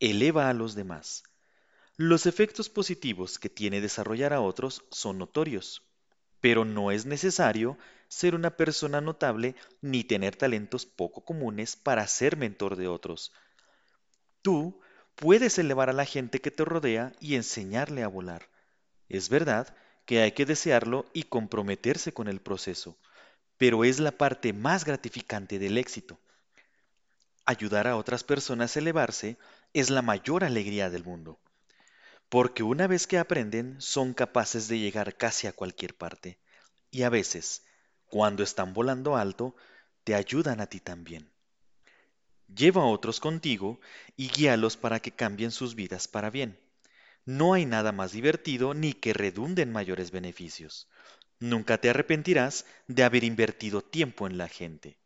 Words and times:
eleva 0.00 0.48
a 0.48 0.54
los 0.54 0.74
demás. 0.74 1.22
Los 1.96 2.24
efectos 2.24 2.70
positivos 2.70 3.38
que 3.38 3.50
tiene 3.50 3.82
desarrollar 3.82 4.32
a 4.32 4.40
otros 4.40 4.82
son 4.90 5.18
notorios, 5.18 5.82
pero 6.40 6.64
no 6.64 6.90
es 6.90 7.04
necesario 7.04 7.76
ser 8.08 8.34
una 8.34 8.56
persona 8.56 9.00
notable 9.02 9.54
ni 9.82 10.02
tener 10.02 10.34
talentos 10.34 10.86
poco 10.86 11.24
comunes 11.24 11.76
para 11.76 12.06
ser 12.06 12.36
mentor 12.36 12.76
de 12.76 12.88
otros. 12.88 13.32
Tú 14.42 14.80
puedes 15.14 15.58
elevar 15.58 15.90
a 15.90 15.92
la 15.92 16.06
gente 16.06 16.40
que 16.40 16.50
te 16.50 16.64
rodea 16.64 17.12
y 17.20 17.34
enseñarle 17.34 18.02
a 18.02 18.08
volar. 18.08 18.48
Es 19.10 19.28
verdad 19.28 19.76
que 20.06 20.22
hay 20.22 20.32
que 20.32 20.46
desearlo 20.46 21.04
y 21.12 21.24
comprometerse 21.24 22.12
con 22.12 22.26
el 22.26 22.40
proceso, 22.40 22.96
pero 23.58 23.84
es 23.84 24.00
la 24.00 24.12
parte 24.12 24.54
más 24.54 24.86
gratificante 24.86 25.58
del 25.58 25.76
éxito. 25.76 26.18
Ayudar 27.44 27.86
a 27.86 27.96
otras 27.96 28.24
personas 28.24 28.74
a 28.74 28.78
elevarse 28.78 29.36
es 29.72 29.90
la 29.90 30.02
mayor 30.02 30.44
alegría 30.44 30.90
del 30.90 31.04
mundo 31.04 31.40
porque 32.30 32.62
una 32.62 32.86
vez 32.86 33.08
que 33.08 33.18
aprenden 33.18 33.76
son 33.80 34.14
capaces 34.14 34.68
de 34.68 34.78
llegar 34.78 35.16
casi 35.16 35.48
a 35.48 35.52
cualquier 35.52 35.96
parte, 35.96 36.38
y 36.92 37.02
a 37.02 37.10
veces, 37.10 37.64
cuando 38.06 38.44
están 38.44 38.72
volando 38.72 39.16
alto, 39.16 39.56
te 40.04 40.14
ayudan 40.14 40.60
a 40.60 40.66
ti 40.66 40.78
también. 40.78 41.28
Lleva 42.46 42.82
a 42.82 42.86
otros 42.86 43.18
contigo 43.18 43.80
y 44.16 44.28
guíalos 44.28 44.76
para 44.76 45.00
que 45.00 45.10
cambien 45.10 45.50
sus 45.50 45.74
vidas 45.74 46.06
para 46.06 46.30
bien. 46.30 46.56
No 47.24 47.52
hay 47.52 47.66
nada 47.66 47.90
más 47.90 48.12
divertido 48.12 48.74
ni 48.74 48.92
que 48.92 49.12
redunde 49.12 49.62
en 49.62 49.72
mayores 49.72 50.12
beneficios. 50.12 50.88
Nunca 51.40 51.78
te 51.78 51.90
arrepentirás 51.90 52.64
de 52.86 53.02
haber 53.02 53.24
invertido 53.24 53.82
tiempo 53.82 54.28
en 54.28 54.38
la 54.38 54.46
gente. 54.46 54.99